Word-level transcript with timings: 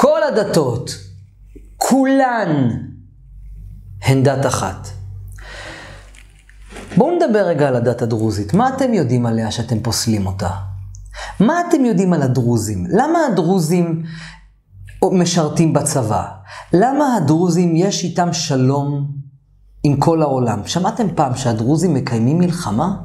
כל 0.00 0.22
הדתות, 0.22 0.90
כולן, 1.76 2.68
הן 4.02 4.22
דת 4.22 4.46
אחת. 4.46 4.88
בואו 6.96 7.16
נדבר 7.16 7.46
רגע 7.46 7.68
על 7.68 7.76
הדת 7.76 8.02
הדרוזית. 8.02 8.54
מה 8.54 8.68
אתם 8.68 8.94
יודעים 8.94 9.26
עליה 9.26 9.50
שאתם 9.50 9.80
פוסלים 9.80 10.26
אותה? 10.26 10.48
מה 11.40 11.60
אתם 11.60 11.84
יודעים 11.84 12.12
על 12.12 12.22
הדרוזים? 12.22 12.86
למה 12.88 13.18
הדרוזים 13.32 14.02
משרתים 15.12 15.72
בצבא? 15.72 16.24
למה 16.72 17.16
הדרוזים 17.16 17.76
יש 17.76 18.04
איתם 18.04 18.32
שלום 18.32 19.10
עם 19.82 19.96
כל 19.96 20.22
העולם? 20.22 20.60
שמעתם 20.66 21.06
פעם 21.14 21.36
שהדרוזים 21.36 21.94
מקיימים 21.94 22.38
מלחמה? 22.38 22.96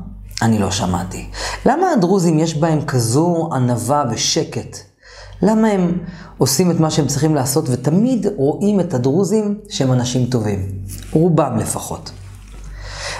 אני 0.41 0.59
לא 0.59 0.71
שמעתי. 0.71 1.29
למה 1.65 1.91
הדרוזים 1.91 2.39
יש 2.39 2.57
בהם 2.57 2.85
כזו 2.85 3.49
ענווה 3.53 4.03
ושקט? 4.11 4.94
למה 5.41 5.67
הם 5.67 5.97
עושים 6.37 6.71
את 6.71 6.79
מה 6.79 6.89
שהם 6.89 7.07
צריכים 7.07 7.35
לעשות 7.35 7.65
ותמיד 7.69 8.27
רואים 8.35 8.79
את 8.79 8.93
הדרוזים 8.93 9.59
שהם 9.69 9.91
אנשים 9.91 10.25
טובים? 10.25 10.65
רובם 11.11 11.57
לפחות. 11.57 12.11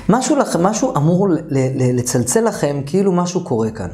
משהו, 0.10 0.36
לכם, 0.36 0.64
משהו 0.64 0.94
אמור 0.98 1.28
לצלצל 1.76 2.42
לכם 2.42 2.82
כאילו 2.86 3.12
משהו 3.12 3.44
קורה 3.44 3.72
כאן. 3.72 3.90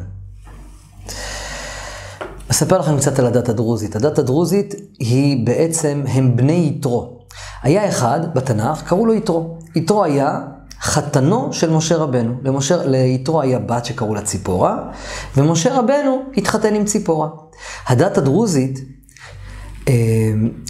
אספר 2.51 2.79
לכם 2.79 2.97
קצת 2.97 3.19
על 3.19 3.25
הדת 3.25 3.49
הדרוזית. 3.49 3.95
הדת 3.95 4.19
הדרוזית 4.19 4.75
היא 4.99 5.45
בעצם, 5.45 6.03
הם 6.07 6.35
בני 6.35 6.73
יתרו. 6.75 7.19
היה 7.63 7.89
אחד 7.89 8.19
בתנ"ך, 8.35 8.81
קראו 8.83 9.05
לו 9.05 9.13
יתרו. 9.13 9.57
יתרו 9.75 10.03
היה 10.03 10.39
חתנו 10.81 11.53
של 11.53 11.69
משה 11.69 11.97
רבנו. 11.97 12.33
למשה, 12.43 12.85
ליתרו 12.85 13.41
היה 13.41 13.59
בת 13.59 13.85
שקראו 13.85 14.15
לה 14.15 14.21
ציפורה, 14.21 14.77
ומשה 15.37 15.79
רבנו 15.79 16.23
התחתן 16.37 16.75
עם 16.75 16.85
ציפורה. 16.85 17.29
הדת 17.87 18.17
הדרוזית 18.17 18.79
אה, 19.87 19.93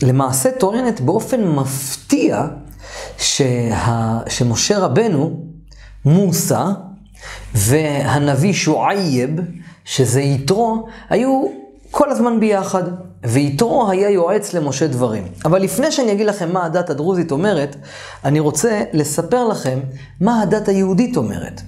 למעשה 0.02 0.52
טוענת 0.52 1.02
באופן 1.02 1.48
מפתיע 1.48 2.48
שה, 3.18 4.20
שמשה 4.30 4.80
רבנו, 4.80 5.46
מוסא, 6.06 6.66
והנביא 7.54 8.54
שועייב, 8.54 9.30
שזה 9.86 10.22
יתרו, 10.22 10.88
היו 11.10 11.48
כל 11.92 12.10
הזמן 12.10 12.40
ביחד. 12.40 12.84
ויתרו 13.24 13.90
היה 13.90 14.10
יועץ 14.10 14.54
למשה 14.54 14.88
דברים. 14.88 15.24
אבל 15.46 15.62
לפני 15.62 15.92
שאני 15.92 16.12
אגיד 16.12 16.28
לכם 16.28 16.54
מה 16.54 16.66
הדת 16.66 16.90
הדרוזית 16.90 17.32
אומרת, 17.32 17.76
אני 18.26 18.40
רוצה 18.40 18.84
לספר 18.94 19.48
לכם 19.48 19.80
מה 20.22 20.42
הדת 20.42 20.68
היהודית 20.68 21.18
אומרת. 21.18 21.62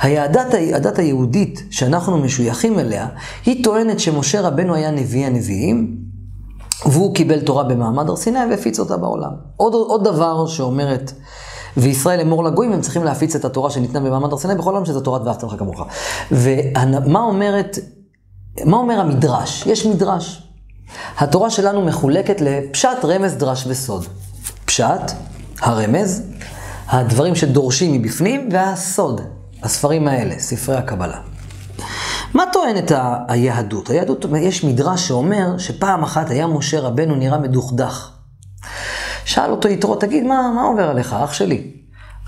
הדת, 0.00 0.54
הדת 0.74 0.98
היהודית 0.98 1.62
שאנחנו 1.70 2.18
משויכים 2.18 2.78
אליה, 2.78 3.06
היא 3.46 3.64
טוענת 3.64 4.00
שמשה 4.00 4.40
רבנו 4.40 4.74
היה 4.74 4.90
נביא 4.90 5.26
הנביאים, 5.26 5.96
והוא 6.86 7.14
קיבל 7.14 7.40
תורה 7.40 7.64
במעמד 7.64 8.08
הר 8.08 8.16
סיני 8.16 8.38
והפיץ 8.50 8.80
אותה 8.80 8.96
בעולם. 8.96 9.30
עוד, 9.56 9.74
עוד 9.74 10.04
דבר 10.04 10.46
שאומרת, 10.46 11.12
וישראל 11.76 12.20
אמור 12.20 12.44
לגויים, 12.44 12.72
הם 12.72 12.80
צריכים 12.80 13.04
להפיץ 13.04 13.36
את 13.36 13.44
התורה 13.44 13.70
שניתנה 13.70 14.00
במעמד 14.00 14.32
הר 14.32 14.38
סיני 14.38 14.54
בכל 14.54 14.70
העולם, 14.70 14.84
שזה 14.84 15.00
תורת 15.00 15.22
ואהבת 15.24 15.42
לך 15.42 15.54
כמוך. 15.58 15.82
ומה 16.32 17.20
אומרת, 17.20 17.78
מה 18.64 18.76
אומר 18.76 19.00
המדרש? 19.00 19.66
יש 19.66 19.86
מדרש. 19.86 20.47
התורה 21.18 21.50
שלנו 21.50 21.82
מחולקת 21.84 22.40
לפשט, 22.40 23.04
רמז, 23.04 23.34
דרש 23.34 23.64
וסוד. 23.66 24.06
פשט, 24.64 25.12
הרמז, 25.60 26.22
הדברים 26.88 27.34
שדורשים 27.34 27.92
מבפנים, 27.92 28.48
והסוד, 28.52 29.20
הספרים 29.62 30.08
האלה, 30.08 30.38
ספרי 30.38 30.76
הקבלה. 30.76 31.18
מה 32.34 32.44
טוענת 32.52 32.92
היהדות? 33.28 33.90
היהדות, 33.90 34.26
יש 34.40 34.64
מדרש 34.64 35.08
שאומר 35.08 35.58
שפעם 35.58 36.02
אחת 36.02 36.30
היה 36.30 36.46
משה 36.46 36.80
רבנו 36.80 37.14
נראה 37.14 37.38
מדוכדך. 37.38 38.10
שאל 39.24 39.50
אותו 39.50 39.68
יתרו, 39.68 39.94
תגיד, 39.96 40.24
מה, 40.24 40.52
מה 40.54 40.62
עובר 40.62 40.90
עליך, 40.90 41.16
אח 41.24 41.32
שלי? 41.32 41.70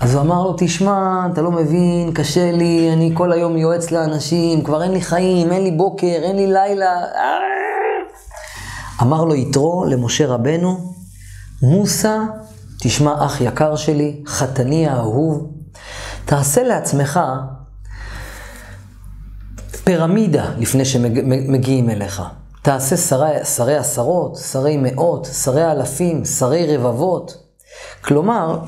אז 0.01 0.15
הוא 0.15 0.21
אמר 0.21 0.43
לו, 0.43 0.55
תשמע, 0.57 1.27
אתה 1.33 1.41
לא 1.41 1.51
מבין, 1.51 2.11
קשה 2.13 2.51
לי, 2.51 2.89
אני 2.93 3.11
כל 3.13 3.31
היום 3.31 3.57
יועץ 3.57 3.91
לאנשים, 3.91 4.63
כבר 4.63 4.83
אין 4.83 4.91
לי 4.91 5.01
חיים, 5.01 5.51
אין 5.51 5.63
לי 5.63 5.71
בוקר, 5.71 6.19
אין 6.23 6.35
לי 6.35 6.47
לילה. 6.47 7.01
אמר 9.01 9.23
לו 9.23 9.35
יתרו 9.35 9.85
למשה 9.85 10.27
רבנו, 10.27 10.93
מוסא, 11.61 12.17
תשמע 12.79 13.25
אח 13.25 13.41
יקר 13.41 13.75
שלי, 13.75 14.23
חתני 14.27 14.87
האהוב, 14.87 15.51
תעשה 16.25 16.63
לעצמך 16.63 17.19
פירמידה 19.83 20.51
לפני 20.57 20.85
שמגיעים 20.85 21.89
אליך. 21.89 22.21
תעשה 22.61 22.97
שרי, 22.97 23.45
שרי 23.45 23.77
עשרות, 23.77 24.35
שרי 24.35 24.77
מאות, 24.77 25.25
שרי 25.43 25.71
אלפים, 25.71 26.25
שרי 26.25 26.77
רבבות. 26.77 27.37
כלומר, 28.01 28.59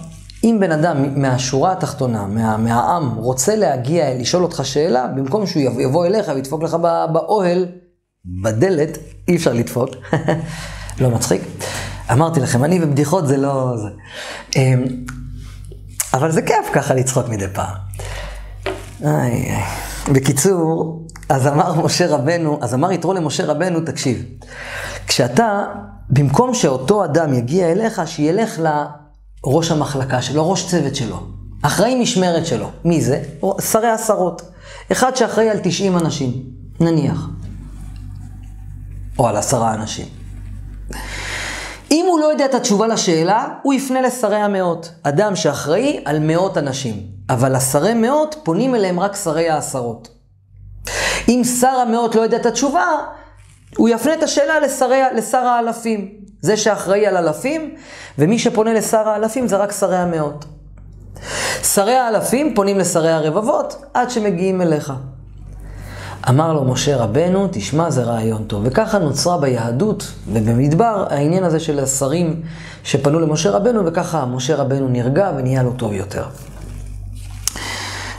אם 0.44 0.58
בן 0.60 0.72
אדם 0.72 1.22
מהשורה 1.22 1.72
התחתונה, 1.72 2.26
מה, 2.26 2.58
מהעם, 2.58 3.16
רוצה 3.16 3.56
להגיע, 3.56 4.14
לשאול 4.14 4.44
אותך 4.44 4.62
שאלה, 4.64 5.08
במקום 5.08 5.48
שהוא 5.48 5.82
יבוא 5.82 6.06
אליך 6.06 6.32
וידפוק 6.36 6.64
לך 6.64 6.78
באוהל, 7.14 7.66
בדלת, 8.44 8.98
אי 9.28 9.36
אפשר 9.36 9.54
לדפוק. 9.54 9.90
לא 11.02 11.10
מצחיק. 11.10 11.42
אמרתי 12.12 12.40
לכם, 12.40 12.64
אני 12.64 12.80
בבדיחות 12.80 13.28
זה 13.28 13.38
לא... 13.38 13.74
זה. 13.78 13.90
אמ, 14.56 14.84
אבל 16.14 16.32
זה 16.32 16.42
כיף 16.42 16.70
ככה 16.74 16.94
לצחוק 16.94 17.30
מדי 17.30 17.48
פעם. 17.54 17.76
איי, 19.06 19.32
איי. 19.32 19.64
בקיצור, 20.12 21.00
אז 21.30 21.48
אמר 21.48 21.74
משה 21.86 22.08
רבנו, 22.08 22.60
אז 22.62 22.74
אמר 22.74 22.92
יתרו 22.92 23.14
למשה 23.14 23.46
רבנו, 23.46 23.80
תקשיב, 23.82 24.24
כשאתה, 25.08 25.66
במקום 26.10 26.54
שאותו 26.54 27.06
אדם 27.06 27.34
יגיע 27.34 27.72
אליך, 27.72 28.02
שילך 28.06 28.60
לראש 28.60 29.72
המחלקה 29.72 30.22
שלו, 30.22 30.52
ראש 30.52 30.70
צוות 30.70 30.96
שלו, 30.96 31.20
אחראי 31.62 32.02
משמרת 32.02 32.46
שלו. 32.46 32.70
מי 32.86 33.02
זה? 33.02 33.24
שרי 33.72 33.90
עשרות. 33.90 34.42
אחד 34.92 35.16
שאחראי 35.16 35.50
על 35.50 35.58
90 35.64 35.98
אנשים, 35.98 36.32
נניח. 36.80 37.28
או 39.20 39.28
על 39.28 39.38
עשרה 39.38 39.74
אנשים. 39.74 40.06
אם 41.92 42.06
הוא 42.10 42.20
לא 42.20 42.26
יודע 42.26 42.46
את 42.46 42.54
התשובה 42.54 42.88
לשאלה, 42.88 43.48
הוא 43.64 43.74
יפנה 43.74 44.02
לשרי 44.02 44.36
המאות. 44.36 44.92
אדם 45.04 45.36
שאחראי 45.36 46.02
על 46.06 46.20
מאות 46.20 46.58
אנשים. 46.58 47.14
אבל 47.30 47.56
השרי 47.56 47.94
מאות 47.94 48.36
פונים 48.44 48.76
אליהם 48.76 49.00
רק 49.00 49.16
שרי 49.16 49.50
העשרות. 49.50 50.10
אם 51.30 51.42
שר 51.60 51.68
המאות 51.68 52.16
לא 52.16 52.22
יודע 52.22 52.38
את 52.38 52.46
התשובה, 52.46 52.86
הוא 53.78 53.90
יפנה 53.90 54.14
את 54.14 54.24
השאלה 54.24 54.60
לשרי, 54.60 55.02
לשר 55.16 55.38
האלפים. 55.38 56.12
זה 56.42 56.58
שאחראי 56.58 57.08
על 57.08 57.18
אלפים, 57.18 57.76
ומי 58.18 58.40
שפונה 58.40 58.74
לשר 58.74 59.10
האלפים 59.10 59.48
זה 59.48 59.58
רק 59.58 59.72
שרי 59.72 59.98
המאות. 59.98 60.46
שרי 61.64 61.96
האלפים 61.96 62.56
פונים 62.56 62.80
לשרי 62.80 63.12
הרבבות 63.12 63.86
עד 63.94 64.10
שמגיעים 64.10 64.62
אליך. 64.62 64.94
אמר 66.30 66.54
לו 66.54 66.64
משה 66.64 66.98
רבנו, 66.98 67.48
תשמע, 67.52 67.90
זה 67.90 68.04
רעיון 68.04 68.44
טוב. 68.44 68.64
וככה 68.66 69.00
נוצרה 69.00 69.38
ביהדות 69.38 70.12
ובמדבר 70.28 71.06
העניין 71.10 71.44
הזה 71.44 71.60
של 71.60 71.80
השרים 71.80 72.42
שפנו 72.84 73.20
למשה 73.20 73.52
רבנו, 73.52 73.86
וככה 73.86 74.26
משה 74.26 74.56
רבנו 74.56 74.88
נרגע 74.88 75.32
ונהיה 75.38 75.64
לו 75.64 75.72
טוב 75.74 75.94
יותר. 75.94 76.26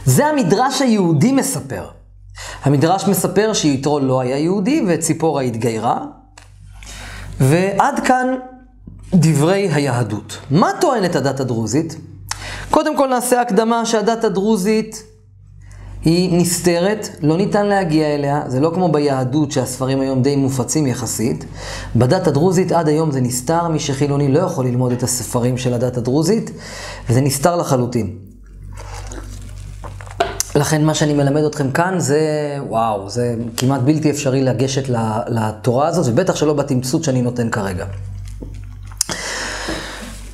זה 0.05 0.25
המדרש 0.25 0.81
היהודי 0.81 1.31
מספר. 1.31 1.85
המדרש 2.63 3.07
מספר 3.07 3.53
שיתרו 3.53 3.99
לא 3.99 4.21
היה 4.21 4.37
יהודי 4.37 4.85
וציפורה 4.87 5.41
התגיירה, 5.41 6.05
ועד 7.39 7.99
כאן 7.99 8.35
דברי 9.13 9.69
היהדות. 9.73 10.37
מה 10.51 10.69
טוענת 10.81 11.15
הדת 11.15 11.39
הדרוזית? 11.39 11.97
קודם 12.69 12.97
כל 12.97 13.07
נעשה 13.07 13.41
הקדמה 13.41 13.85
שהדת 13.85 14.23
הדרוזית 14.23 15.03
היא 16.05 16.41
נסתרת, 16.41 17.09
לא 17.21 17.37
ניתן 17.37 17.65
להגיע 17.65 18.15
אליה, 18.15 18.41
זה 18.47 18.59
לא 18.59 18.71
כמו 18.73 18.91
ביהדות 18.91 19.51
שהספרים 19.51 20.01
היום 20.01 20.21
די 20.21 20.35
מופצים 20.35 20.87
יחסית. 20.87 21.45
בדת 21.95 22.27
הדרוזית 22.27 22.71
עד 22.71 22.87
היום 22.87 23.11
זה 23.11 23.21
נסתר, 23.21 23.67
מי 23.67 23.79
שחילוני 23.79 24.31
לא 24.31 24.39
יכול 24.39 24.65
ללמוד 24.65 24.91
את 24.91 25.03
הספרים 25.03 25.57
של 25.57 25.73
הדת 25.73 25.97
הדרוזית, 25.97 26.51
וזה 27.09 27.21
נסתר 27.21 27.55
לחלוטין. 27.55 28.15
לכן 30.55 30.83
מה 30.83 30.93
שאני 30.93 31.13
מלמד 31.13 31.43
אתכם 31.43 31.71
כאן 31.71 31.99
זה, 31.99 32.21
וואו, 32.67 33.09
זה 33.09 33.35
כמעט 33.57 33.81
בלתי 33.81 34.11
אפשרי 34.11 34.41
לגשת 34.41 34.89
לתורה 35.27 35.87
הזאת, 35.87 36.05
ובטח 36.07 36.35
שלא 36.35 36.53
בתמצות 36.53 37.03
שאני 37.03 37.21
נותן 37.21 37.49
כרגע. 37.49 37.85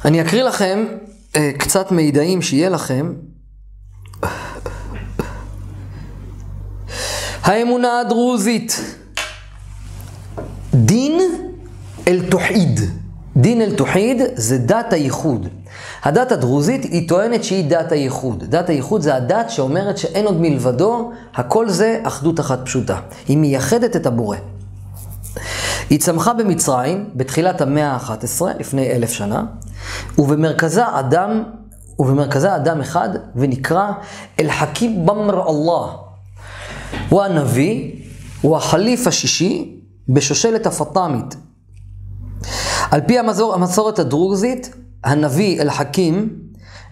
אני 0.06 0.22
אקריא 0.22 0.44
לכם 0.44 0.86
אה, 1.36 1.52
קצת 1.58 1.92
מידעים 1.92 2.42
שיהיה 2.42 2.70
לכם. 2.70 3.14
האמונה 7.44 8.00
הדרוזית, 8.00 8.82
דין 10.74 11.20
אל 12.08 12.22
תוחיד. 12.30 12.80
דין 13.38 13.62
אל 13.62 13.76
תוחיד 13.76 14.22
זה 14.36 14.58
דת 14.58 14.94
הייחוד. 14.94 15.48
הדת 16.04 16.32
הדרוזית 16.32 16.84
היא 16.84 17.08
טוענת 17.08 17.44
שהיא 17.44 17.70
דת 17.70 17.92
הייחוד. 17.92 18.44
דת 18.44 18.70
הייחוד 18.70 19.02
זה 19.02 19.16
הדת 19.16 19.50
שאומרת 19.50 19.98
שאין 19.98 20.26
עוד 20.26 20.42
מלבדו, 20.42 21.12
הכל 21.36 21.70
זה 21.70 22.00
אחדות 22.04 22.40
אחת 22.40 22.60
פשוטה. 22.66 23.00
היא 23.28 23.38
מייחדת 23.38 23.96
את 23.96 24.06
הבורא. 24.06 24.38
היא 25.90 26.00
צמחה 26.00 26.34
במצרים 26.34 27.10
בתחילת 27.16 27.62
המאה 27.62 27.92
ה-11, 27.92 28.42
לפני 28.60 28.92
אלף 28.92 29.12
שנה, 29.12 29.44
ובמרכזה 30.18 31.00
אדם, 31.00 31.44
ובמרכזה 32.00 32.56
אדם 32.56 32.82
אחד, 32.82 33.10
ונקרא 33.36 33.92
אל-חכים 34.40 35.06
במר 35.06 35.50
אללה. 35.50 36.11
הוא 37.12 37.24
הנביא, 37.24 37.92
הוא 38.42 38.58
החליף 38.58 39.08
השישי 39.08 39.80
בשושלת 40.10 40.66
הפטאמית. 40.66 41.36
על 42.92 43.02
פי 43.08 43.20
המסור, 43.20 43.54
המסורת 43.54 44.00
הדרוזית, 44.00 44.76
הנביא 45.04 45.62
אל-חכים, 45.62 46.36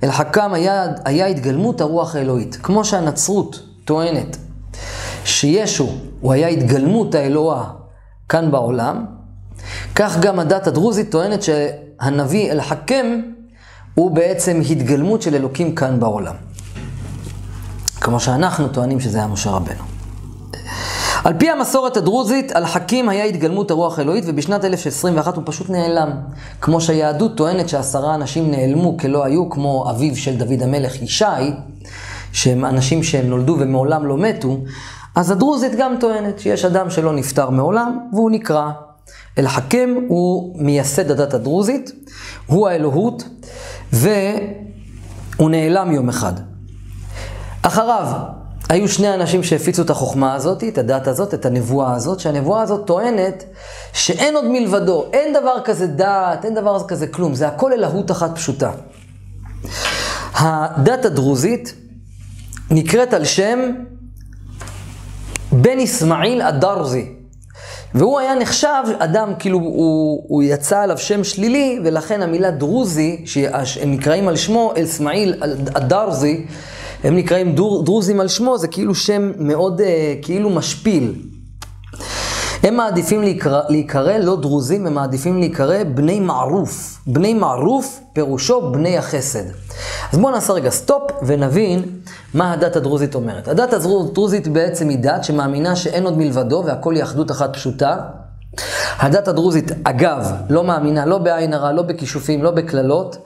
אל-חכם 0.03 0.53
היה, 0.53 0.85
היה 1.05 1.25
התגלמות 1.25 1.81
הרוח 1.81 2.15
האלוהית. 2.15 2.57
כמו 2.63 2.85
שהנצרות 2.85 3.63
טוענת 3.85 4.37
שישו 5.25 5.89
הוא 6.21 6.33
היה 6.33 6.47
התגלמות 6.47 7.15
האלוהה 7.15 7.71
כאן 8.29 8.51
בעולם, 8.51 9.05
כך 9.95 10.19
גם 10.19 10.39
הדת 10.39 10.67
הדרוזית 10.67 11.11
טוענת 11.11 11.39
שהנביא 11.43 12.51
אל-חכם 12.51 13.21
הוא 13.95 14.11
בעצם 14.11 14.61
התגלמות 14.69 15.21
של 15.21 15.35
אלוקים 15.35 15.75
כאן 15.75 15.99
בעולם. 15.99 16.35
כמו 18.01 18.19
שאנחנו 18.19 18.67
טוענים 18.67 18.99
שזה 18.99 19.17
היה 19.17 19.27
משה 19.27 19.49
רבנו. 19.49 19.98
על 21.23 21.33
פי 21.39 21.49
המסורת 21.49 21.97
הדרוזית, 21.97 22.55
אל-חכים 22.55 23.09
היה 23.09 23.23
התגלמות 23.23 23.71
הרוח 23.71 23.99
האלוהית, 23.99 24.23
ובשנת 24.27 24.65
1021 24.65 25.35
הוא 25.35 25.43
פשוט 25.45 25.69
נעלם. 25.69 26.09
כמו 26.61 26.81
שהיהדות 26.81 27.37
טוענת 27.37 27.69
שעשרה 27.69 28.15
אנשים 28.15 28.51
נעלמו 28.51 28.97
כלא 28.97 29.25
היו, 29.25 29.49
כמו 29.49 29.89
אביו 29.89 30.15
של 30.15 30.37
דוד 30.37 30.61
המלך 30.63 31.01
ישי, 31.01 31.25
שהם 32.33 32.65
אנשים 32.65 33.03
שהם 33.03 33.27
נולדו 33.27 33.57
ומעולם 33.59 34.05
לא 34.05 34.17
מתו, 34.17 34.57
אז 35.15 35.31
הדרוזית 35.31 35.75
גם 35.75 35.95
טוענת 35.99 36.39
שיש 36.39 36.65
אדם 36.65 36.89
שלא 36.89 37.13
נפטר 37.13 37.49
מעולם, 37.49 37.99
והוא 38.13 38.31
נקרא 38.31 38.69
אל-חכם, 39.37 39.89
הוא 40.07 40.55
מייסד 40.63 41.11
הדת 41.11 41.33
הדרוזית, 41.33 41.91
הוא 42.47 42.67
האלוהות, 42.67 43.23
והוא 43.93 45.49
נעלם 45.49 45.91
יום 45.91 46.09
אחד. 46.09 46.33
אחריו, 47.61 48.07
היו 48.69 48.89
שני 48.89 49.13
אנשים 49.13 49.43
שהפיצו 49.43 49.81
את 49.81 49.89
החוכמה 49.89 50.33
הזאת, 50.33 50.63
את 50.63 50.77
הדת 50.77 51.07
הזאת, 51.07 51.33
את 51.33 51.45
הנבואה 51.45 51.93
הזאת, 51.95 52.19
שהנבואה 52.19 52.61
הזאת 52.61 52.87
טוענת 52.87 53.43
שאין 53.93 54.35
עוד 54.35 54.45
מלבדו, 54.45 55.05
אין 55.13 55.33
דבר 55.33 55.55
כזה 55.63 55.87
דת, 55.87 56.45
אין 56.45 56.53
דבר 56.55 56.87
כזה 56.87 57.07
כלום, 57.07 57.35
זה 57.35 57.47
הכל 57.47 57.73
אלוהות 57.73 58.11
אחת 58.11 58.35
פשוטה. 58.35 58.71
הדת 60.33 61.05
הדרוזית 61.05 61.73
נקראת 62.71 63.13
על 63.13 63.25
שם 63.25 63.59
בן 65.51 65.79
אסמאעיל 65.79 66.41
הדרזי. 66.41 67.13
והוא 67.95 68.19
היה 68.19 68.35
נחשב 68.35 68.83
אדם, 68.99 69.33
כאילו 69.39 69.57
הוא, 69.57 70.23
הוא 70.27 70.43
יצא 70.43 70.79
עליו 70.79 70.97
שם 70.97 71.23
שלילי, 71.23 71.79
ולכן 71.83 72.21
המילה 72.21 72.51
דרוזי, 72.51 73.23
שהם 73.25 73.91
נקראים 73.91 74.27
על 74.27 74.35
שמו, 74.35 74.73
אסמאעיל 74.83 75.43
הדרזי, 75.75 76.45
הם 77.03 77.15
נקראים 77.15 77.55
דור, 77.55 77.83
דרוזים 77.83 78.19
על 78.19 78.27
שמו, 78.27 78.57
זה 78.57 78.67
כאילו 78.67 78.95
שם 78.95 79.31
מאוד 79.37 79.81
אה, 79.81 80.13
כאילו 80.21 80.49
משפיל. 80.49 81.15
הם 82.63 82.75
מעדיפים 82.75 83.21
להיקרא, 83.21 83.61
להיקרא 83.69 84.17
לא 84.17 84.35
דרוזים, 84.35 84.87
הם 84.87 84.93
מעדיפים 84.93 85.39
להיקרא 85.39 85.83
בני 85.83 86.19
מערוף. 86.19 86.97
בני 87.07 87.33
מערוף 87.33 87.99
פירושו 88.13 88.71
בני 88.71 88.97
החסד. 88.97 89.43
אז 90.13 90.19
בואו 90.19 90.31
נעשה 90.31 90.53
רגע 90.53 90.69
סטופ 90.69 91.11
ונבין 91.23 91.83
מה 92.33 92.53
הדת 92.53 92.75
הדרוזית 92.75 93.15
אומרת. 93.15 93.47
הדת 93.47 93.73
הדרוזית 93.73 94.47
בעצם 94.47 94.89
היא 94.89 94.97
דת 94.97 95.23
שמאמינה 95.23 95.75
שאין 95.75 96.05
עוד 96.05 96.17
מלבדו 96.17 96.63
והכל 96.65 96.95
היא 96.95 97.03
אחדות 97.03 97.31
אחת 97.31 97.53
פשוטה. 97.53 97.97
הדת 98.97 99.27
הדרוזית, 99.27 99.71
אגב, 99.83 100.31
לא 100.49 100.63
מאמינה 100.63 101.05
לא 101.05 101.17
בעין 101.17 101.53
הרע, 101.53 101.71
לא 101.71 101.81
בכישופים, 101.81 102.43
לא 102.43 102.51
בקללות. 102.51 103.17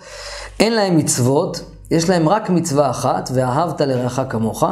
אין 0.59 0.73
להם 0.73 0.97
מצוות, 0.97 1.61
יש 1.91 2.09
להם 2.09 2.29
רק 2.29 2.49
מצווה 2.49 2.89
אחת, 2.89 3.29
ואהבת 3.33 3.81
לרעך 3.81 4.19
כמוך, 4.29 4.63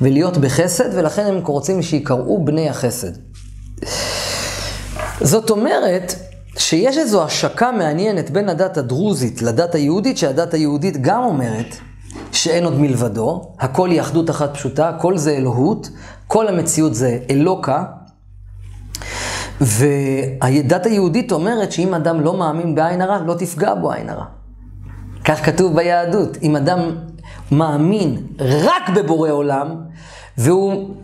ולהיות 0.00 0.36
בחסד, 0.36 0.94
ולכן 0.94 1.26
הם 1.26 1.40
רוצים 1.46 1.82
שיקראו 1.82 2.44
בני 2.44 2.68
החסד. 2.68 3.12
זאת 5.20 5.50
אומרת, 5.50 6.14
שיש 6.56 6.98
איזו 6.98 7.24
השקה 7.24 7.72
מעניינת 7.72 8.30
בין 8.30 8.48
הדת 8.48 8.76
הדרוזית 8.76 9.42
לדת 9.42 9.74
היהודית, 9.74 10.18
שהדת 10.18 10.54
היהודית 10.54 11.02
גם 11.02 11.24
אומרת 11.24 11.76
שאין 12.32 12.64
עוד 12.64 12.80
מלבדו, 12.80 13.42
הכל 13.58 13.90
היא 13.90 14.00
אחדות 14.00 14.30
אחת 14.30 14.54
פשוטה, 14.54 14.88
הכל 14.88 15.18
זה 15.18 15.30
אלוהות, 15.30 15.88
כל 16.26 16.48
המציאות 16.48 16.94
זה 16.94 17.18
אלוקה. 17.30 17.84
והדת 19.60 20.86
היהודית 20.86 21.32
אומרת 21.32 21.72
שאם 21.72 21.94
אדם 21.94 22.20
לא 22.20 22.36
מאמין 22.36 22.74
בעין 22.74 23.00
הרע, 23.00 23.18
לא 23.26 23.34
תפגע 23.34 23.74
בו 23.74 23.92
עין 23.92 24.08
הרע. 24.08 24.24
כך 25.24 25.46
כתוב 25.46 25.76
ביהדות. 25.76 26.36
אם 26.42 26.56
אדם 26.56 26.80
מאמין 27.52 28.26
רק 28.40 28.88
בבורא 28.96 29.30
עולם, 29.30 29.76
והוא 30.38 30.94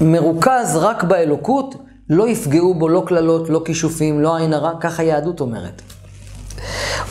מרוכז 0.00 0.76
רק 0.76 1.04
באלוקות, 1.04 1.74
לא 2.10 2.28
יפגעו 2.28 2.74
בו 2.74 2.88
לא 2.88 3.02
קללות, 3.06 3.50
לא 3.50 3.62
כישופים, 3.64 4.20
לא 4.20 4.36
עין 4.36 4.52
הרע, 4.54 4.72
כך 4.80 5.00
היהדות 5.00 5.40
אומרת. 5.40 5.82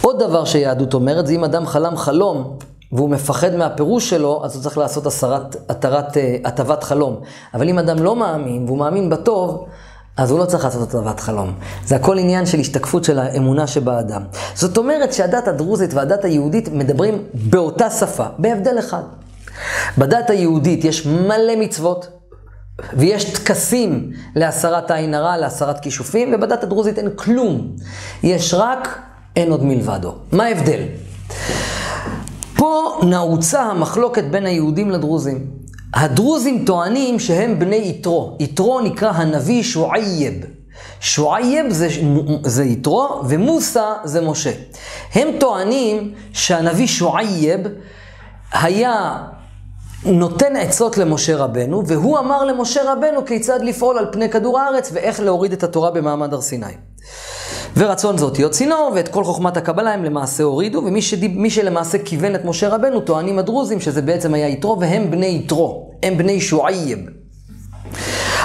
עוד 0.01 0.19
דבר 0.19 0.45
שיהדות 0.45 0.93
אומרת, 0.93 1.27
זה 1.27 1.33
אם 1.33 1.43
אדם 1.43 1.65
חלם 1.65 1.97
חלום, 1.97 2.57
והוא 2.91 3.09
מפחד 3.09 3.55
מהפירוש 3.55 4.09
שלו, 4.09 4.41
אז 4.45 4.55
הוא 4.55 4.63
צריך 4.63 4.77
לעשות 4.77 5.05
הסרת, 5.05 5.55
התרת, 5.69 6.17
אה, 6.17 6.35
הטבת 6.45 6.83
חלום. 6.83 7.15
אבל 7.53 7.69
אם 7.69 7.79
אדם 7.79 8.03
לא 8.03 8.15
מאמין, 8.15 8.65
והוא 8.65 8.77
מאמין 8.77 9.09
בטוב, 9.09 9.65
אז 10.21 10.31
הוא 10.31 10.39
לא 10.39 10.45
צריך 10.45 10.65
לעשות 10.65 10.89
הטבת 10.89 11.19
חלום. 11.19 11.53
זה 11.85 11.95
הכל 11.95 12.17
עניין 12.17 12.45
של 12.45 12.59
השתקפות 12.59 13.03
של 13.03 13.19
האמונה 13.19 13.67
שבאדם. 13.67 14.21
זאת 14.55 14.77
אומרת 14.77 15.13
שהדת 15.13 15.47
הדרוזית 15.47 15.93
והדת 15.93 16.25
היהודית 16.25 16.69
מדברים 16.73 17.23
באותה 17.33 17.89
שפה, 17.89 18.25
בהבדל 18.37 18.79
אחד. 18.79 19.01
בדת 19.97 20.29
היהודית 20.29 20.85
יש 20.85 21.05
מלא 21.05 21.55
מצוות, 21.57 22.07
ויש 22.93 23.23
טקסים 23.33 24.11
להסרת 24.35 24.91
עין 24.91 25.13
הרע, 25.13 25.37
להסרת 25.37 25.79
כישופים, 25.79 26.33
ובדת 26.33 26.63
הדרוזית 26.63 26.97
אין 26.97 27.09
כלום. 27.15 27.75
יש 28.23 28.53
רק 28.53 28.99
אין 29.35 29.51
עוד 29.51 29.63
מלבדו. 29.63 30.15
מה 30.31 30.43
ההבדל? 30.43 30.81
פה 32.57 32.99
נעוצה 33.03 33.61
המחלוקת 33.61 34.23
בין 34.23 34.45
היהודים 34.45 34.91
לדרוזים. 34.91 35.60
הדרוזים 35.93 36.65
טוענים 36.65 37.19
שהם 37.19 37.59
בני 37.59 37.75
יתרו. 37.75 38.37
יתרו 38.39 38.81
נקרא 38.81 39.09
הנביא 39.09 39.63
שועייב. 39.63 40.33
שועייב 40.99 41.69
זה, 41.69 41.87
זה 42.45 42.63
יתרו 42.63 43.21
ומוסא 43.29 43.93
זה 44.03 44.21
משה. 44.21 44.51
הם 45.13 45.27
טוענים 45.39 46.13
שהנביא 46.33 46.87
שועייב 46.87 47.61
היה 48.53 49.17
נותן 50.05 50.55
עצות 50.55 50.97
למשה 50.97 51.37
רבנו, 51.37 51.87
והוא 51.87 52.19
אמר 52.19 52.45
למשה 52.45 52.91
רבנו 52.91 53.25
כיצד 53.25 53.59
לפעול 53.63 53.97
על 53.97 54.05
פני 54.11 54.29
כדור 54.29 54.59
הארץ 54.59 54.89
ואיך 54.93 55.19
להוריד 55.19 55.53
את 55.53 55.63
התורה 55.63 55.91
במעמד 55.91 56.33
הר 56.33 56.41
סיני. 56.41 56.73
ורצון 57.77 58.17
זה 58.17 58.25
אותיות 58.25 58.51
צינור, 58.51 58.91
ואת 58.95 59.07
כל 59.07 59.23
חוכמת 59.23 59.57
הקבלה 59.57 59.93
הם 59.93 60.03
למעשה 60.03 60.43
הורידו, 60.43 60.77
ומי 60.77 61.01
שדיב, 61.01 61.49
שלמעשה 61.49 61.97
כיוון 61.97 62.35
את 62.35 62.45
משה 62.45 62.69
רבנו, 62.69 63.01
טוענים 63.01 63.39
הדרוזים 63.39 63.79
שזה 63.79 64.01
בעצם 64.01 64.33
היה 64.33 64.47
יתרו, 64.47 64.79
והם 64.79 65.11
בני 65.11 65.41
יתרו, 65.43 65.91
הם 66.03 66.17
בני 66.17 66.41
שועייב. 66.41 66.99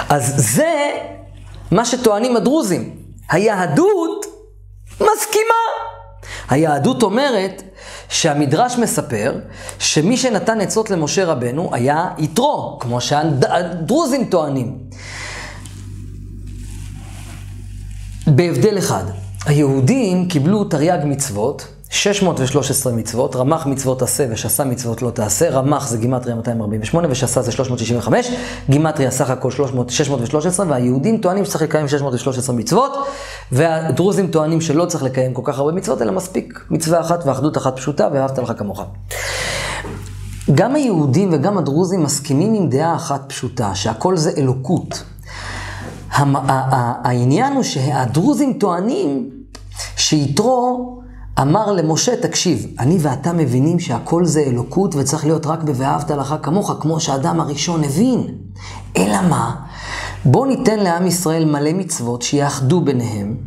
אז 0.09 0.33
זה 0.55 0.91
מה 1.71 1.85
שטוענים 1.85 2.35
הדרוזים. 2.37 2.95
היהדות 3.29 4.25
מסכימה. 4.93 5.63
היהדות 6.49 7.03
אומרת 7.03 7.63
שהמדרש 8.09 8.77
מספר 8.77 9.35
שמי 9.79 10.17
שנתן 10.17 10.61
עצות 10.61 10.89
למשה 10.89 11.25
רבנו 11.25 11.69
היה 11.73 12.09
יתרו, 12.17 12.77
כמו 12.79 13.01
שהדרוזים 13.01 14.25
טוענים. 14.25 14.77
בהבדל 18.35 18.77
אחד, 18.77 19.03
היהודים 19.45 20.27
קיבלו 20.27 20.63
תרי"ג 20.63 20.99
מצוות, 21.05 21.67
613 21.89 22.93
מצוות, 22.93 23.35
רמ"ח 23.35 23.65
מצוות 23.65 24.01
עשה 24.01 24.25
ושס"ה 24.31 24.65
מצוות 24.65 25.01
לא 25.01 25.09
תעשה, 25.09 25.49
רמ"ח 25.49 25.87
זה 25.87 25.97
גימטריה 25.97 26.35
248 26.35 27.07
ושס"ה 27.11 27.41
זה 27.41 27.51
365, 27.51 28.31
גימטריה 28.69 29.11
סך 29.11 29.29
הכל 29.29 29.51
300, 29.51 29.89
613, 29.89 30.65
והיהודים 30.69 31.17
טוענים 31.17 31.45
שצריך 31.45 31.61
לקיים 31.61 31.87
613 31.87 32.55
מצוות, 32.55 32.91
והדרוזים 33.51 34.27
טוענים 34.27 34.61
שלא 34.61 34.85
צריך 34.85 35.03
לקיים 35.03 35.33
כל 35.33 35.41
כך 35.45 35.59
הרבה 35.59 35.71
מצוות, 35.71 36.01
אלא 36.01 36.11
מספיק 36.11 36.59
מצווה 36.69 36.99
אחת 37.01 37.25
ואחדות 37.25 37.57
אחת 37.57 37.75
פשוטה, 37.75 38.09
ואהבת 38.13 38.37
לך 38.39 38.53
כמוך. 38.57 38.83
גם 40.55 40.75
היהודים 40.75 41.29
וגם 41.33 41.57
הדרוזים 41.57 42.03
מסכימים 42.03 42.53
עם 42.53 42.69
דעה 42.69 42.95
אחת 42.95 43.21
פשוטה, 43.27 43.75
שהכל 43.75 44.17
זה 44.17 44.31
אלוקות. 44.37 45.03
העניין 47.03 47.53
הוא 47.53 47.63
שהדרוזים 47.63 48.53
טוענים 48.53 49.29
שיתרו 49.95 50.97
אמר 51.41 51.71
למשה, 51.71 52.21
תקשיב, 52.21 52.65
אני 52.79 52.97
ואתה 53.01 53.33
מבינים 53.33 53.79
שהכל 53.79 54.25
זה 54.25 54.39
אלוקות 54.39 54.95
וצריך 54.95 55.25
להיות 55.25 55.45
רק 55.45 55.63
ב"ואהבת 55.63 56.11
לך 56.11 56.35
כמוך", 56.43 56.71
כמו 56.79 56.99
שהאדם 56.99 57.39
הראשון 57.39 57.83
הבין. 57.83 58.27
אלא 58.97 59.21
מה? 59.29 59.55
בואו 60.25 60.45
ניתן 60.45 60.79
לעם 60.79 61.07
ישראל 61.07 61.45
מלא 61.45 61.73
מצוות 61.73 62.21
שיאחדו 62.21 62.81
ביניהם. 62.81 63.46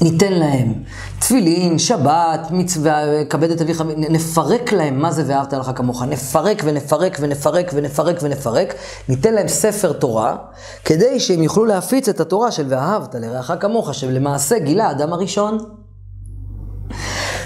ניתן 0.00 0.32
להם 0.32 0.72
תפילין, 1.18 1.78
שבת, 1.78 2.40
מצווה, 2.50 3.24
כבד 3.24 3.50
את 3.50 3.60
אביך, 3.60 3.82
נפרק 3.96 4.72
להם 4.72 5.00
מה 5.00 5.12
זה 5.12 5.22
ואהבת 5.26 5.52
לך 5.52 5.70
כמוך, 5.74 6.02
נפרק 6.02 6.62
ונפרק 6.64 7.16
ונפרק 7.20 7.70
ונפרק 7.74 8.16
ונפרק, 8.22 8.74
ניתן 9.08 9.34
להם 9.34 9.48
ספר 9.48 9.92
תורה, 9.92 10.36
כדי 10.84 11.20
שהם 11.20 11.42
יוכלו 11.42 11.64
להפיץ 11.64 12.08
את 12.08 12.20
התורה 12.20 12.50
של 12.50 12.66
ואהבת 12.68 13.14
לרעך 13.14 13.52
כמוך, 13.60 13.94
שלמעשה 13.94 14.58
גילה 14.58 14.88
האדם 14.88 15.12
הראשון. 15.12 15.58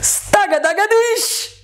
סטגה 0.03 0.59
דגדיש! 0.59 1.55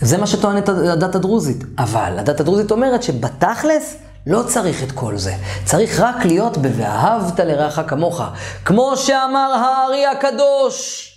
זה 0.00 0.18
מה 0.18 0.26
שטוענת 0.26 0.68
הדת 0.68 1.14
הדרוזית. 1.14 1.64
אבל 1.78 2.18
הדת 2.18 2.40
הדרוזית 2.40 2.70
אומרת 2.70 3.02
שבתכלס 3.02 3.96
לא 4.26 4.42
צריך 4.42 4.82
את 4.82 4.92
כל 4.92 5.16
זה. 5.16 5.32
צריך 5.64 6.00
רק 6.00 6.24
להיות 6.24 6.56
ב"ואהבת 6.56 7.40
לרעך 7.40 7.80
כמוך". 7.86 8.20
כמו 8.64 8.96
שאמר 8.96 9.52
הארי 9.54 10.06
הקדוש. 10.06 11.12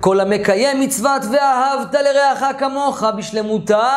כל 0.00 0.20
המקיים 0.20 0.80
מצוות 0.80 1.22
ואהבת 1.32 1.94
לרעך 1.94 2.44
כמוך 2.58 3.02
בשלמותה, 3.02 3.90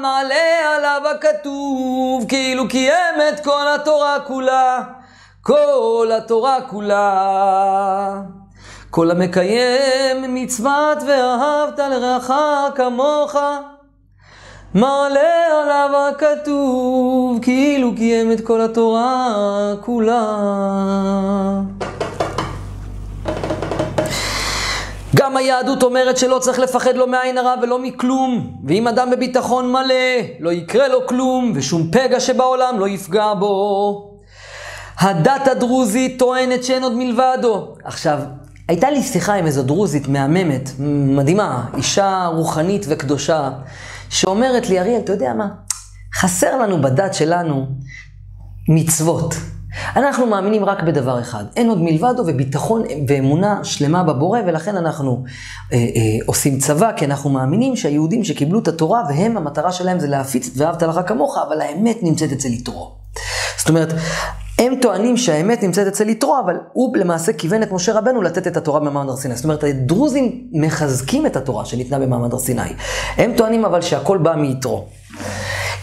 מעלה 0.00 0.74
עליו 0.76 1.02
הכתוב, 1.14 2.24
כאילו 2.28 2.68
קיים 2.68 3.14
את 3.28 3.44
כל 3.44 3.66
התורה 3.74 4.16
כולה, 4.26 4.82
כל 5.42 6.10
התורה 6.16 6.56
כולה. 6.70 8.20
כל 8.90 9.10
המקיים 9.10 10.34
מצוות 10.34 10.98
ואהבת 11.06 11.78
לרעך 11.78 12.32
כמוך, 12.74 13.36
מעלה 14.74 15.20
עליו 15.62 15.90
הכתוב, 16.10 17.38
כאילו 17.42 17.94
קיים 17.96 18.32
את 18.32 18.40
כל 18.40 18.60
התורה 18.60 19.74
כולה. 19.80 20.40
גם 25.16 25.36
היהדות 25.36 25.82
אומרת 25.82 26.18
שלא 26.18 26.38
צריך 26.38 26.58
לפחד 26.58 26.96
לא 26.96 27.06
מעין 27.06 27.38
הרע 27.38 27.54
ולא 27.62 27.78
מכלום, 27.78 28.52
ואם 28.64 28.88
אדם 28.88 29.10
בביטחון 29.10 29.72
מלא, 29.72 29.94
לא 30.40 30.52
יקרה 30.52 30.88
לו 30.88 31.06
כלום, 31.06 31.52
ושום 31.54 31.90
פגע 31.92 32.20
שבעולם 32.20 32.80
לא 32.80 32.88
יפגע 32.88 33.34
בו. 33.34 34.10
הדת 34.98 35.48
הדרוזית 35.48 36.18
טוענת 36.18 36.64
שאין 36.64 36.82
עוד 36.82 36.94
מלבדו. 36.94 37.68
עכשיו, 37.84 38.18
הייתה 38.68 38.90
לי 38.90 39.02
שיחה 39.02 39.34
עם 39.34 39.46
איזו 39.46 39.62
דרוזית 39.62 40.08
מהממת, 40.08 40.70
מדהימה, 40.78 41.64
אישה 41.76 42.30
רוחנית 42.34 42.86
וקדושה, 42.88 43.50
שאומרת 44.14 44.68
לי, 44.68 44.80
אריאל, 44.80 45.00
אתה 45.00 45.12
יודע 45.12 45.34
מה? 45.34 45.48
חסר 46.14 46.56
לנו 46.56 46.82
בדת 46.82 47.14
שלנו 47.14 47.66
מצוות. 48.68 49.34
אנחנו 49.96 50.26
מאמינים 50.26 50.64
רק 50.64 50.82
בדבר 50.82 51.20
אחד, 51.20 51.44
אין 51.56 51.68
עוד 51.68 51.82
מלבדו 51.82 52.22
וביטחון 52.26 52.82
ואמונה 53.08 53.64
שלמה 53.64 54.02
בבורא, 54.02 54.40
ולכן 54.46 54.76
אנחנו 54.76 55.24
אה, 55.72 55.78
אה, 55.78 55.82
עושים 56.26 56.58
צבא, 56.58 56.92
כי 56.96 57.04
אנחנו 57.04 57.30
מאמינים 57.30 57.76
שהיהודים 57.76 58.24
שקיבלו 58.24 58.58
את 58.58 58.68
התורה, 58.68 59.02
והם, 59.08 59.36
המטרה 59.36 59.72
שלהם 59.72 60.00
זה 60.00 60.06
להפיץ 60.06 60.50
ואהבת 60.56 60.82
לך 60.82 61.00
כמוך, 61.06 61.38
אבל 61.48 61.60
האמת 61.60 61.98
נמצאת 62.02 62.32
אצל 62.32 62.48
יתרו. 62.48 62.92
זאת 63.58 63.68
אומרת, 63.68 63.92
הם 64.58 64.74
טוענים 64.82 65.16
שהאמת 65.16 65.62
נמצאת 65.62 65.86
אצל 65.86 66.08
יתרו, 66.08 66.38
אבל 66.44 66.56
הוא 66.72 66.96
למעשה 66.96 67.32
כיוון 67.32 67.62
את 67.62 67.72
משה 67.72 67.98
רבנו 67.98 68.22
לתת 68.22 68.46
את 68.46 68.56
התורה 68.56 68.80
במעמד 68.80 69.08
הר 69.08 69.16
סיני. 69.16 69.36
זאת 69.36 69.44
אומרת, 69.44 69.64
הדרוזים 69.64 70.48
מחזקים 70.52 71.26
את 71.26 71.36
התורה 71.36 71.64
שניתנה 71.64 71.98
במעמד 71.98 72.32
הר 72.32 72.38
סיני. 72.38 72.62
הם 73.16 73.32
טוענים 73.36 73.64
אבל 73.64 73.80
שהכל 73.80 74.18
בא 74.18 74.34
מיתרו. 74.36 74.86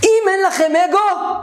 אם 0.03 0.23
אין 0.29 0.39
לכם 0.47 0.71
אגו, 0.89 1.37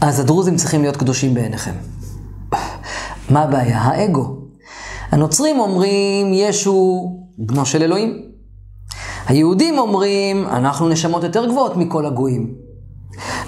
אז 0.00 0.20
הדרוזים 0.20 0.56
צריכים 0.56 0.82
להיות 0.82 0.96
קדושים 0.96 1.34
בעיניכם. 1.34 1.74
מה 3.30 3.42
הבעיה? 3.42 3.78
האגו. 3.78 4.36
הנוצרים 5.10 5.60
אומרים, 5.60 6.32
ישו 6.32 7.10
בנו 7.38 7.66
של 7.66 7.82
אלוהים. 7.82 8.22
היהודים 9.26 9.78
אומרים, 9.78 10.46
אנחנו 10.46 10.88
נשמות 10.88 11.22
יותר 11.22 11.46
גבוהות 11.46 11.76
מכל 11.76 12.06
הגויים. 12.06 12.65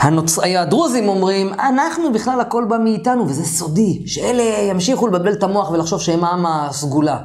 הנוצ... 0.00 0.38
הדרוזים 0.38 1.08
אומרים, 1.08 1.52
אנחנו 1.54 2.12
בכלל 2.12 2.40
הכל 2.40 2.64
בא 2.64 2.78
מאיתנו, 2.78 3.28
וזה 3.28 3.44
סודי, 3.44 4.02
שאלה 4.06 4.42
ימשיכו 4.42 5.06
לבלבל 5.06 5.32
את 5.32 5.42
המוח 5.42 5.70
ולחשוב 5.70 6.00
שהם 6.00 6.24
העם 6.24 6.46
הסגולה. 6.46 7.18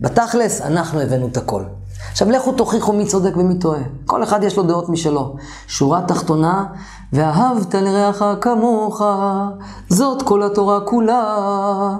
בתכלס, 0.00 0.60
אנחנו 0.60 1.00
הבאנו 1.00 1.26
את 1.26 1.36
הכל. 1.36 1.62
עכשיו 2.10 2.30
לכו 2.30 2.52
תוכיחו 2.52 2.92
מי 2.92 3.06
צודק 3.06 3.36
ומי 3.36 3.58
טועה. 3.58 3.80
כל 4.06 4.22
אחד 4.22 4.44
יש 4.44 4.56
לו 4.56 4.62
דעות 4.62 4.88
משלו. 4.88 5.36
שורה 5.66 6.02
תחתונה, 6.02 6.64
ואהבת 7.12 7.74
לרעך 7.74 8.22
כמוך, 8.40 9.02
זאת 9.88 10.22
כל 10.22 10.42
התורה 10.42 10.80
כולה. 10.80 11.96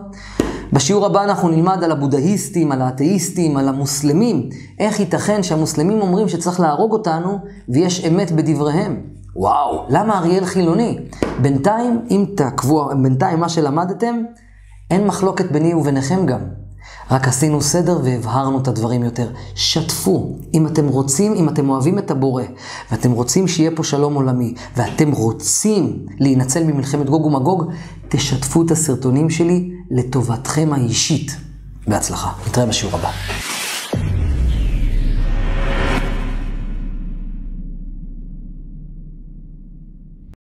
בשיעור 0.73 1.07
הבא 1.07 1.25
אנחנו 1.25 1.49
נלמד 1.49 1.85
על 1.85 1.93
הבודהיסטים, 1.93 2.73
על 2.73 2.83
האתאיסטים, 2.83 3.57
על 3.57 3.69
המוסלמים. 3.69 4.49
איך 4.79 5.01
ייתכן 5.01 5.43
שהמוסלמים 5.43 6.01
אומרים 6.01 6.29
שצריך 6.29 6.61
להרוג 6.61 6.93
אותנו 6.93 7.39
ויש 7.69 8.05
אמת 8.05 8.33
בדבריהם. 8.33 9.22
וואו, 9.37 9.87
למה 9.89 10.19
אריאל 10.19 10.45
חילוני? 10.45 10.99
בינתיים, 11.43 12.01
אם 12.11 12.25
תעקבו, 12.37 12.89
בינתיים 13.03 13.41
מה 13.41 13.49
שלמדתם, 13.49 14.17
אין 14.91 15.07
מחלוקת 15.07 15.53
ביני 15.53 15.75
וביניכם 15.75 16.27
גם. 16.27 16.41
רק 17.11 17.29
עשינו 17.29 17.63
סדר 17.63 17.99
והבהרנו 18.05 18.59
את 18.59 18.69
הדברים 18.69 19.03
יותר. 19.03 19.29
שתפו, 19.55 20.37
אם 20.55 20.67
אתם 20.67 20.89
רוצים, 20.89 21.35
אם 21.35 21.49
אתם 21.49 21.71
אוהבים 21.71 21.99
את 21.99 22.11
הבורא, 22.11 22.43
ואתם 22.91 23.13
רוצים 23.13 23.49
שיהיה 23.49 23.71
פה 23.77 23.85
שלום 23.85 24.15
עולמי, 24.15 24.55
ואתם 24.77 25.13
רוצים 25.13 26.07
להינצל 26.21 26.65
ממלחמת 26.65 27.11
גוג 27.11 27.27
ומגוג, 27.27 27.73
תשתפו 28.09 28.63
את 28.63 28.71
הסרטונים 28.71 29.31
שלי 29.31 29.71
לטובתכם 29.91 30.73
האישית. 30.73 31.37
בהצלחה. 31.87 32.31
נתראה 32.47 32.67
בשיעור 32.67 32.95
הבא. 32.95 33.11